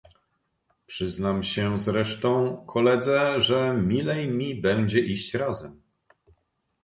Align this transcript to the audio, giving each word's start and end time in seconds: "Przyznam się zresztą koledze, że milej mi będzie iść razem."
"Przyznam 0.85 1.43
się 1.43 1.79
zresztą 1.79 2.57
koledze, 2.67 3.39
że 3.41 3.73
milej 3.73 4.27
mi 4.29 4.61
będzie 4.61 4.99
iść 4.99 5.33
razem." 5.33 5.81